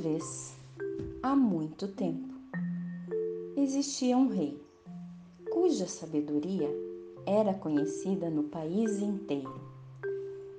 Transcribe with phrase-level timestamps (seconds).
[0.00, 0.56] vez,
[1.22, 2.34] há muito tempo,
[3.54, 4.58] existia um rei
[5.52, 6.70] cuja sabedoria
[7.26, 9.60] era conhecida no país inteiro.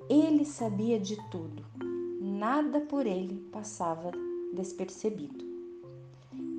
[0.07, 1.65] Ele sabia de tudo,
[2.21, 4.11] nada por ele passava
[4.53, 5.43] despercebido.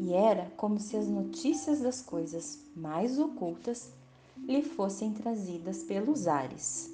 [0.00, 3.92] E era como se as notícias das coisas mais ocultas
[4.36, 6.92] lhe fossem trazidas pelos ares.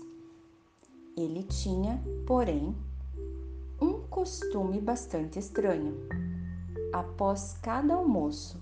[1.16, 2.76] Ele tinha, porém,
[4.18, 5.94] costume bastante estranho.
[6.92, 8.60] Após cada almoço,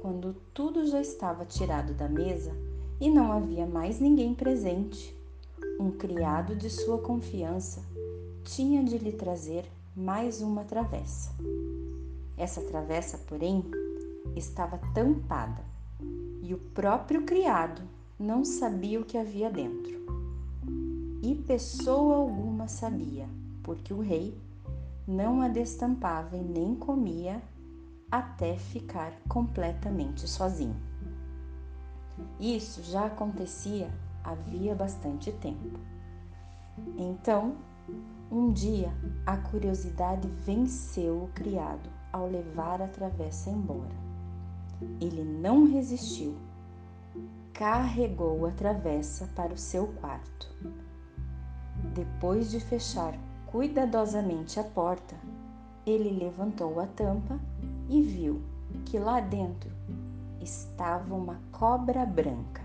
[0.00, 2.52] quando tudo já estava tirado da mesa
[3.00, 5.12] e não havia mais ninguém presente,
[5.80, 7.82] um criado de sua confiança
[8.44, 9.64] tinha de lhe trazer
[9.96, 11.32] mais uma travessa.
[12.38, 13.64] Essa travessa, porém,
[14.36, 15.64] estava tampada
[16.40, 17.82] e o próprio criado
[18.16, 20.00] não sabia o que havia dentro.
[21.20, 23.28] E pessoa alguma sabia,
[23.64, 24.32] porque o rei
[25.06, 27.42] não a destampava e nem comia
[28.10, 30.76] até ficar completamente sozinho.
[32.38, 33.90] Isso já acontecia
[34.22, 35.80] havia bastante tempo.
[36.96, 37.56] Então,
[38.30, 38.92] um dia,
[39.26, 43.94] a curiosidade venceu o criado ao levar a travessa embora.
[45.00, 46.36] Ele não resistiu.
[47.52, 50.48] Carregou a travessa para o seu quarto.
[51.94, 53.14] Depois de fechar
[53.52, 55.14] cuidadosamente a porta,
[55.84, 57.38] ele levantou a tampa
[57.86, 58.40] e viu
[58.86, 59.70] que lá dentro
[60.40, 62.62] estava uma cobra branca.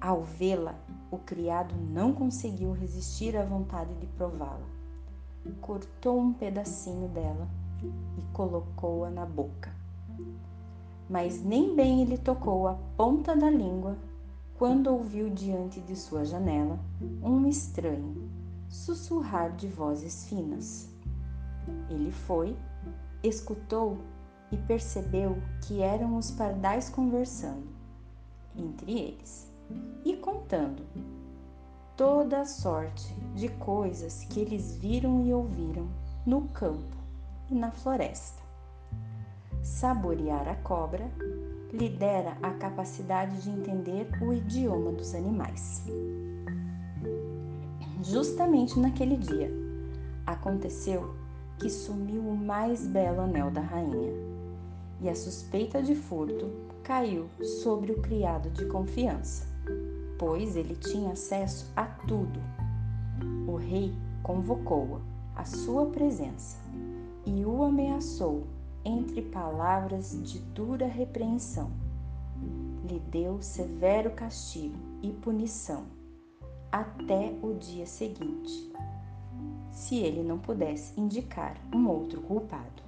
[0.00, 0.74] Ao vê-la,
[1.10, 4.66] o criado não conseguiu resistir à vontade de prová-la.
[5.60, 7.46] Cortou um pedacinho dela
[7.82, 9.70] e colocou-a na boca.
[11.06, 13.98] Mas nem bem ele tocou a ponta da língua
[14.56, 16.78] quando ouviu diante de sua janela
[17.22, 18.41] um estranho
[18.72, 20.88] sussurrar de vozes finas.
[21.90, 22.56] Ele foi,
[23.22, 23.98] escutou
[24.50, 27.68] e percebeu que eram os pardais conversando
[28.56, 29.50] entre eles
[30.04, 30.82] e contando
[31.96, 35.88] toda a sorte de coisas que eles viram e ouviram
[36.26, 36.96] no campo
[37.50, 38.42] e na floresta.
[39.62, 41.08] Saborear a cobra
[41.72, 45.82] lhe dera a capacidade de entender o idioma dos animais.
[48.02, 49.48] Justamente naquele dia,
[50.26, 51.14] aconteceu
[51.56, 54.12] que sumiu o mais belo anel da rainha,
[55.00, 56.50] e a suspeita de furto
[56.82, 57.26] caiu
[57.60, 59.46] sobre o criado de confiança,
[60.18, 62.40] pois ele tinha acesso a tudo.
[63.46, 65.00] O rei convocou-a
[65.40, 66.58] à sua presença
[67.24, 68.42] e o ameaçou
[68.84, 71.70] entre palavras de dura repreensão.
[72.88, 76.01] Lhe deu severo castigo e punição
[76.72, 78.72] até o dia seguinte,
[79.70, 82.82] se ele não pudesse indicar um outro culpado.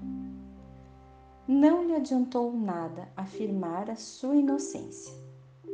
[1.46, 5.12] Não lhe adiantou nada afirmar a sua inocência.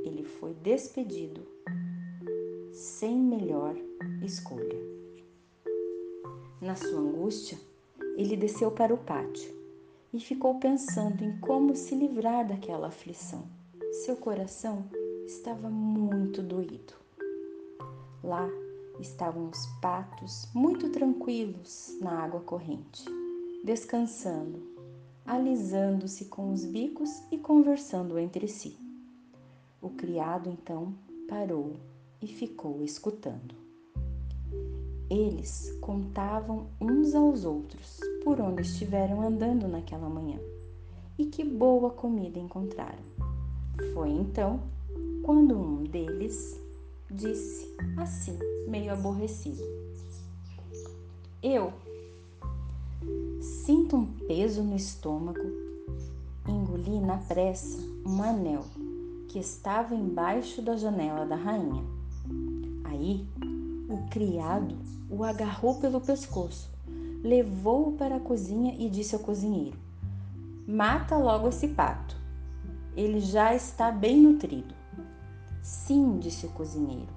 [0.05, 1.47] Ele foi despedido
[2.73, 3.77] sem melhor
[4.25, 4.79] escolha.
[6.61, 7.57] Na sua angústia,
[8.17, 9.55] ele desceu para o pátio
[10.13, 13.45] e ficou pensando em como se livrar daquela aflição.
[14.05, 14.85] Seu coração
[15.25, 16.95] estava muito doído.
[18.23, 18.49] Lá
[19.01, 23.05] estavam os patos muito tranquilos na água corrente,
[23.65, 24.61] descansando,
[25.25, 28.77] alisando-se com os bicos e conversando entre si.
[29.81, 30.95] O criado então
[31.29, 31.73] parou
[32.21, 33.55] e ficou escutando.
[35.09, 40.39] Eles contavam uns aos outros por onde estiveram andando naquela manhã
[41.19, 43.03] e que boa comida encontraram.
[43.95, 44.61] Foi então
[45.23, 46.61] quando um deles
[47.11, 48.39] disse assim,
[48.69, 49.63] meio aborrecido:
[51.43, 51.73] Eu
[53.41, 55.71] sinto um peso no estômago.
[56.49, 58.65] Engoli na pressa um anel
[59.29, 61.85] que estava embaixo da janela da rainha.
[62.85, 63.27] Aí
[63.89, 64.77] o criado
[65.09, 66.71] o agarrou pelo pescoço,
[67.23, 69.77] levou-o para a cozinha e disse ao cozinheiro:
[70.67, 72.17] Mata logo esse pato.
[72.97, 74.80] Ele já está bem nutrido.
[75.63, 77.13] Sim, disse o cozinheiro.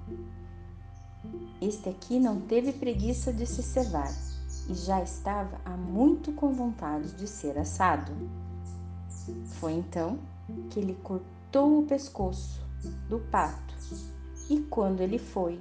[1.60, 4.12] Este aqui não teve preguiça de se cevar
[4.68, 8.12] e já estava há muito com vontade de ser assado.
[9.46, 10.18] Foi então
[10.70, 12.62] que ele cortou o pescoço
[13.08, 13.74] do pato
[14.50, 15.58] e quando ele foi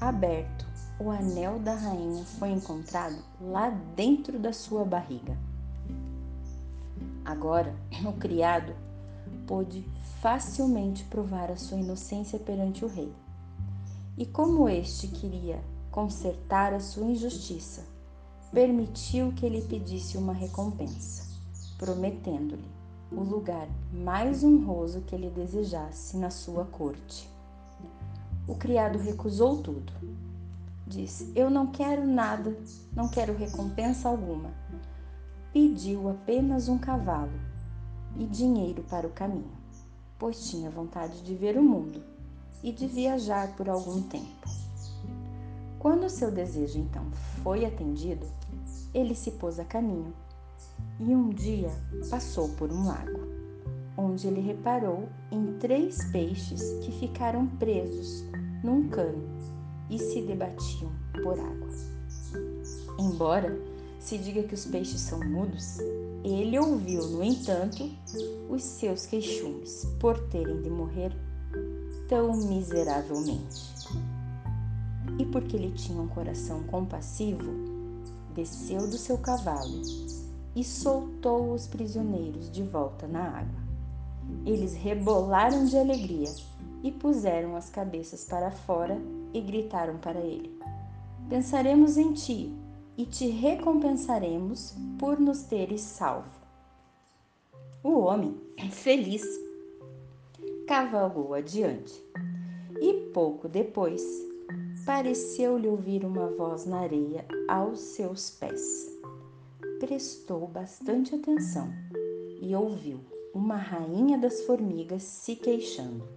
[0.00, 0.66] aberto,
[0.98, 5.36] o anel da rainha foi encontrado lá dentro da sua barriga.
[7.24, 7.74] Agora,
[8.06, 8.74] o criado
[9.46, 9.86] pôde
[10.24, 13.12] facilmente provar a sua inocência perante o rei.
[14.16, 17.84] E como este queria consertar a sua injustiça,
[18.50, 21.28] permitiu que ele pedisse uma recompensa,
[21.76, 22.64] prometendo-lhe
[23.12, 27.28] o lugar mais honroso que ele desejasse na sua corte.
[28.48, 29.92] O criado recusou tudo.
[30.86, 32.56] Disse: Eu não quero nada,
[32.96, 34.48] não quero recompensa alguma.
[35.52, 37.38] Pediu apenas um cavalo
[38.16, 39.63] e dinheiro para o caminho,
[40.18, 42.02] pois tinha vontade de ver o mundo
[42.62, 44.48] e de viajar por algum tempo.
[45.78, 47.04] Quando seu desejo então
[47.42, 48.26] foi atendido,
[48.94, 50.14] ele se pôs a caminho
[50.98, 51.70] e um dia
[52.08, 53.20] passou por um lago,
[53.96, 58.24] onde ele reparou em três peixes que ficaram presos
[58.62, 59.28] num cano
[59.90, 60.90] e se debatiam
[61.22, 61.68] por água.
[62.98, 63.54] Embora
[63.98, 65.78] se diga que os peixes são mudos,
[66.24, 67.90] ele ouviu, no entanto,
[68.48, 71.12] os seus queixumes por terem de morrer
[72.08, 73.74] tão miseravelmente.
[75.18, 77.52] E porque ele tinha um coração compassivo,
[78.34, 79.82] desceu do seu cavalo
[80.56, 83.64] e soltou os prisioneiros de volta na água.
[84.46, 86.32] Eles rebolaram de alegria
[86.82, 88.98] e puseram as cabeças para fora
[89.34, 90.58] e gritaram para ele:
[91.28, 92.63] Pensaremos em ti
[92.96, 96.30] e te recompensaremos por nos teres salvo.
[97.82, 99.24] O homem, feliz,
[100.66, 102.02] cavalgou adiante
[102.80, 104.02] e pouco depois
[104.86, 108.94] pareceu-lhe ouvir uma voz na areia aos seus pés
[109.86, 111.70] prestou bastante atenção
[112.40, 113.00] e ouviu
[113.34, 116.08] uma rainha das formigas se queixando.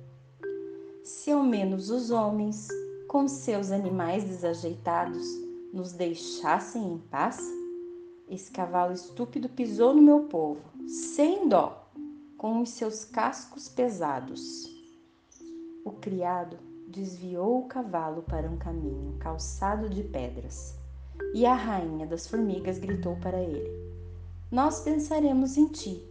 [1.04, 2.70] Se ao menos os homens,
[3.08, 5.26] com seus animais desajeitados,
[5.74, 7.40] nos deixassem em paz?
[8.30, 11.90] Esse cavalo estúpido pisou no meu povo, sem dó,
[12.38, 14.66] com os seus cascos pesados.
[15.86, 20.76] O criado desviou o cavalo para um caminho calçado de pedras
[21.34, 23.72] e a rainha das formigas gritou para ele:
[24.52, 26.04] Nós pensaremos em ti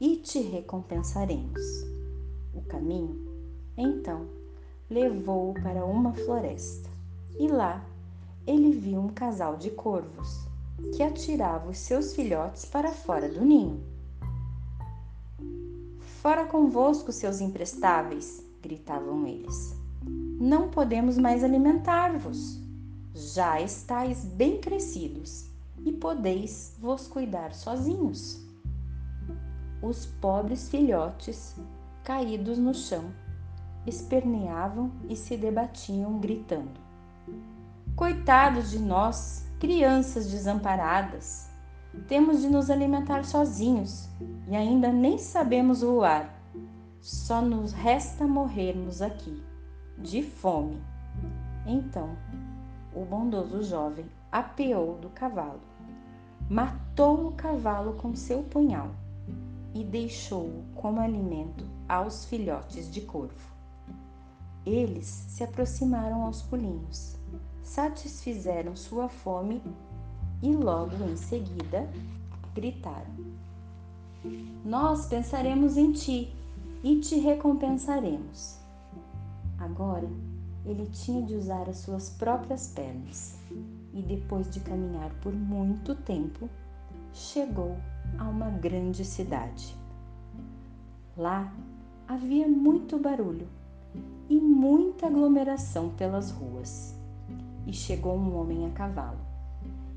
[0.00, 1.62] e te recompensaremos.
[2.54, 3.16] O caminho,
[3.76, 4.26] então,
[4.90, 6.90] levou-o para uma floresta
[7.38, 7.84] e lá
[8.46, 10.46] ele viu um casal de corvos
[10.96, 13.82] que atirava os seus filhotes para fora do ninho.
[16.20, 18.44] Fora convosco, seus imprestáveis!
[18.62, 19.76] gritavam eles.
[20.40, 22.62] Não podemos mais alimentar-vos
[23.14, 25.46] já estáis bem crescidos
[25.84, 28.40] e podeis vos cuidar sozinhos.
[29.82, 31.54] Os pobres filhotes,
[32.04, 33.12] caídos no chão,
[33.86, 36.80] esperneavam e se debatiam, gritando:
[38.02, 41.48] Coitados de nós, crianças desamparadas!
[42.08, 44.08] Temos de nos alimentar sozinhos
[44.48, 46.28] e ainda nem sabemos voar.
[47.00, 49.40] Só nos resta morrermos aqui,
[49.96, 50.82] de fome.
[51.64, 52.16] Então
[52.92, 55.60] o bondoso jovem apeou do cavalo,
[56.50, 58.90] matou o cavalo com seu punhal
[59.72, 63.52] e deixou-o como alimento aos filhotes de corvo.
[64.66, 67.21] Eles se aproximaram aos pulinhos,
[67.62, 69.62] satisfizeram sua fome
[70.42, 71.88] e logo em seguida
[72.54, 73.14] gritaram:
[74.64, 76.34] Nós pensaremos em ti
[76.82, 78.58] e te recompensaremos.
[79.58, 80.08] Agora
[80.64, 83.36] ele tinha de usar as suas próprias pernas
[83.92, 86.48] e, depois de caminhar por muito tempo,
[87.12, 87.76] chegou
[88.18, 89.76] a uma grande cidade.
[91.16, 91.52] Lá
[92.08, 93.46] havia muito barulho
[94.28, 97.01] e muita aglomeração pelas ruas.
[97.66, 99.20] E chegou um homem a cavalo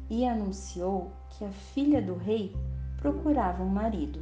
[0.09, 2.55] e anunciou que a filha do rei
[2.97, 4.19] procurava um marido,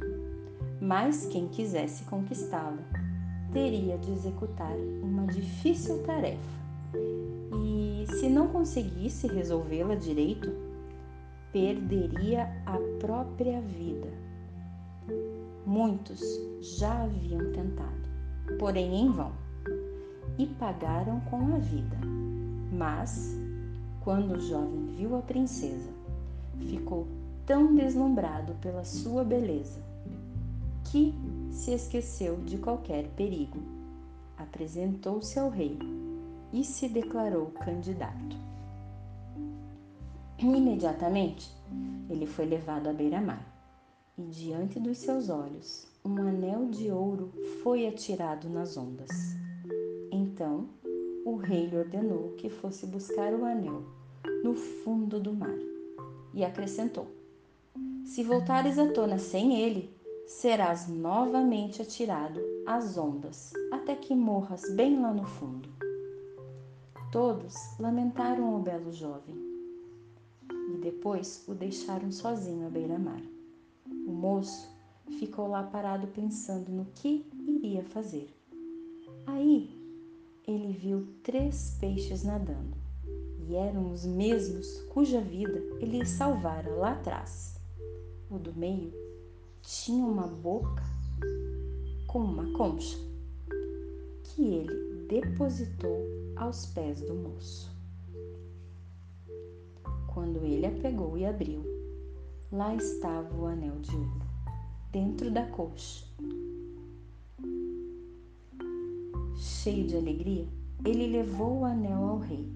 [0.80, 2.82] mas quem quisesse conquistá-la
[3.52, 6.64] teria de executar uma difícil tarefa
[7.64, 10.52] e, se não conseguisse resolvê-la direito,
[11.52, 14.08] perderia a própria vida.
[15.64, 16.20] Muitos
[16.60, 18.08] já haviam tentado,
[18.58, 19.32] porém em vão,
[20.36, 22.23] e pagaram com a vida.
[22.76, 23.36] Mas,
[24.02, 25.90] quando o jovem viu a princesa,
[26.58, 27.06] ficou
[27.46, 29.80] tão deslumbrado pela sua beleza
[30.90, 31.14] que
[31.50, 33.58] se esqueceu de qualquer perigo.
[34.36, 35.78] Apresentou-se ao rei
[36.52, 38.36] e se declarou candidato.
[40.38, 41.50] Imediatamente,
[42.10, 43.46] ele foi levado à beira-mar
[44.18, 49.10] e, diante dos seus olhos, um anel de ouro foi atirado nas ondas.
[50.10, 50.68] Então,
[51.24, 53.82] o rei lhe ordenou que fosse buscar o anel
[54.42, 55.58] no fundo do mar
[56.34, 57.06] e acrescentou:
[58.04, 59.90] Se voltares à tona sem ele,
[60.26, 65.68] serás novamente atirado às ondas, até que morras bem lá no fundo.
[67.10, 69.36] Todos lamentaram o belo jovem
[70.74, 73.22] e depois o deixaram sozinho à beira-mar.
[74.06, 74.68] O moço
[75.18, 78.28] ficou lá parado pensando no que iria fazer.
[79.26, 79.83] Aí
[80.46, 82.76] ele viu três peixes nadando
[83.46, 87.58] e eram os mesmos cuja vida ele salvara lá atrás.
[88.30, 88.92] O do meio
[89.62, 90.82] tinha uma boca
[92.06, 92.98] com uma concha
[94.22, 95.98] que ele depositou
[96.36, 97.72] aos pés do moço.
[100.12, 101.62] Quando ele a pegou e abriu,
[102.52, 104.22] lá estava o anel de ouro,
[104.92, 106.06] dentro da coxa.
[109.64, 110.46] Cheio de alegria,
[110.84, 112.52] ele levou o anel ao rei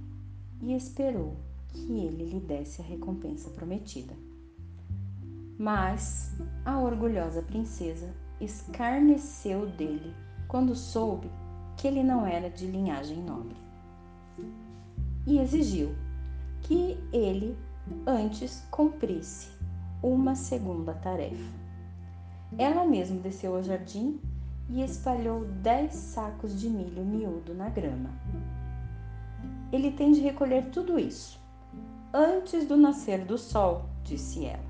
[0.60, 1.38] e esperou
[1.70, 4.12] que ele lhe desse a recompensa prometida.
[5.58, 6.30] Mas
[6.66, 10.14] a orgulhosa princesa escarneceu dele
[10.48, 11.30] quando soube
[11.78, 13.56] que ele não era de linhagem nobre
[15.26, 15.96] e exigiu
[16.60, 17.56] que ele
[18.06, 19.48] antes cumprisse
[20.02, 21.54] uma segunda tarefa.
[22.58, 24.20] Ela mesma desceu ao jardim
[24.68, 28.10] e espalhou dez sacos de milho miúdo na grama.
[29.72, 31.38] Ele tem de recolher tudo isso
[32.12, 34.68] antes do nascer do sol, disse ela.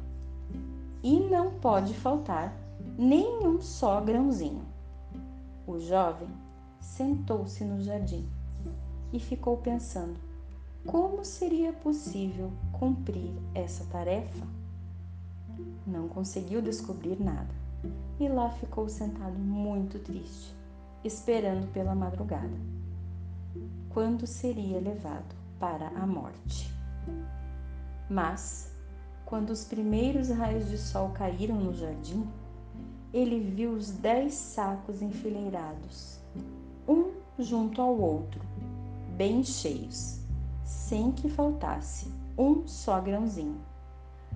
[1.02, 2.52] E não pode faltar
[2.96, 4.66] nenhum só grãozinho.
[5.66, 6.28] O jovem
[6.80, 8.28] sentou-se no jardim
[9.12, 10.18] e ficou pensando
[10.86, 14.46] como seria possível cumprir essa tarefa.
[15.86, 17.67] Não conseguiu descobrir nada
[18.20, 20.54] e lá ficou sentado muito triste,
[21.04, 22.58] esperando pela madrugada,
[23.90, 26.72] quando seria levado para a morte.
[28.10, 28.72] Mas,
[29.24, 32.26] quando os primeiros raios de sol caíram no jardim,
[33.12, 36.18] ele viu os dez sacos enfileirados,
[36.88, 38.40] um junto ao outro,
[39.16, 40.20] bem cheios,
[40.64, 43.60] sem que faltasse um só grãozinho.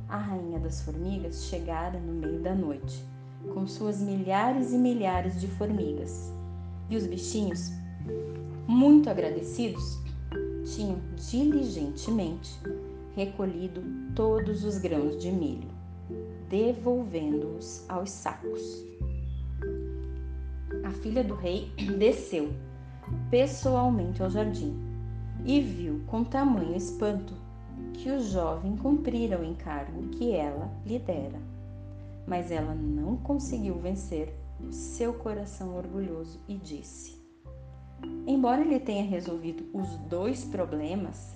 [0.09, 3.12] A rainha das formigas chegara no meio da noite
[3.53, 6.33] com suas milhares e milhares de formigas.
[6.89, 7.71] E os bichinhos,
[8.67, 9.99] muito agradecidos,
[10.65, 12.59] tinham diligentemente
[13.15, 13.83] recolhido
[14.15, 15.69] todos os grãos de milho,
[16.49, 18.85] devolvendo-os aos sacos.
[20.85, 22.53] A filha do rei desceu
[23.31, 24.75] pessoalmente ao jardim
[25.45, 27.35] e viu com tamanho espanto
[27.95, 31.52] que o jovem cumprira o encargo que ela lhe dera
[32.27, 37.21] mas ela não conseguiu vencer o seu coração orgulhoso e disse:
[38.27, 41.35] Embora ele tenha resolvido os dois problemas,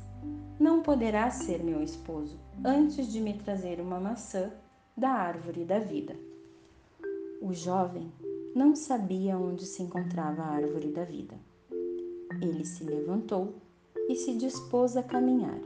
[0.58, 4.50] não poderá ser meu esposo antes de me trazer uma maçã
[4.96, 6.16] da árvore da vida.
[7.42, 8.10] O jovem
[8.54, 11.34] não sabia onde se encontrava a árvore da vida.
[12.40, 13.54] Ele se levantou
[14.08, 15.60] e se dispôs a caminhar,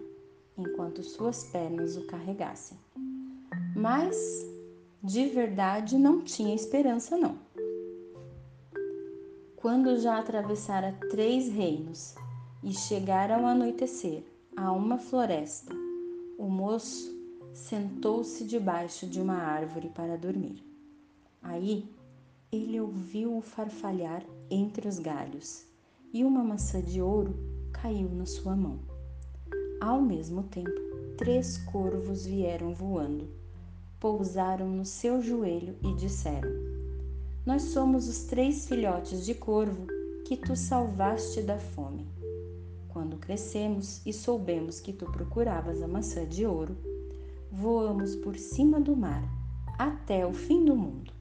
[0.59, 2.77] enquanto suas pernas o carregassem.
[3.77, 4.50] Mas
[5.03, 7.39] de verdade não tinha esperança, não.
[9.57, 12.15] Quando já atravessara três reinos
[12.63, 14.23] e chegara ao anoitecer
[14.55, 15.75] a uma floresta,
[16.39, 17.19] o moço
[17.55, 20.63] sentou-se debaixo de uma árvore para dormir.
[21.43, 21.89] Aí
[22.53, 25.65] ele ouviu o farfalhar entre os galhos
[26.13, 27.35] e uma maçã de ouro
[27.73, 28.79] caiu na sua mão.
[29.81, 30.71] Ao mesmo tempo,
[31.17, 33.40] três corvos vieram voando
[34.01, 36.51] pousaram no seu joelho e disseram:
[37.45, 39.87] Nós somos os três filhotes de corvo
[40.25, 42.09] que tu salvaste da fome.
[42.89, 46.77] Quando crescemos e soubemos que tu procuravas a maçã de ouro,
[47.53, 49.23] voamos por cima do mar
[49.79, 51.13] até o fim do mundo,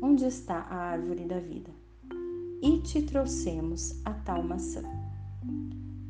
[0.00, 1.70] onde está a árvore da vida,
[2.62, 4.82] e te trouxemos a tal maçã.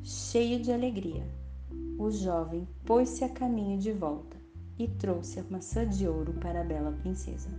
[0.02, 1.26] Cheio de alegria,
[1.98, 4.39] o jovem pôs-se a caminho de volta
[4.80, 7.50] e trouxe a maçã de ouro para a bela princesa,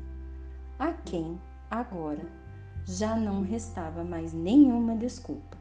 [0.79, 2.25] a quem, agora,
[2.83, 5.55] já não restava mais nenhuma desculpa.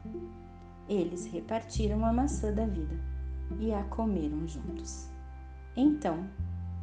[0.89, 2.95] Eles repartiram a maçã da vida
[3.59, 5.07] e a comeram juntos.
[5.77, 6.27] Então,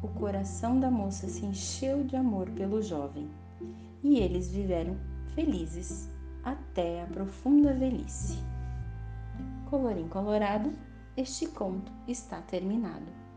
[0.01, 3.29] o coração da moça se encheu de amor pelo jovem
[4.01, 4.95] e eles viveram
[5.35, 6.09] felizes
[6.41, 8.41] até a profunda velhice.
[9.69, 10.71] Colorim colorado,
[11.17, 13.28] este conto está terminado.